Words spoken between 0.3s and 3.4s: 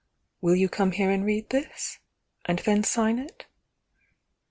"Will you come here and read this? And then sign